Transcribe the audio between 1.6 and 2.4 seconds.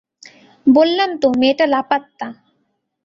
লাপাত্তা।